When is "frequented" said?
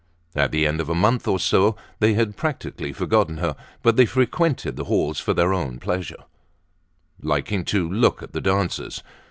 4.07-4.75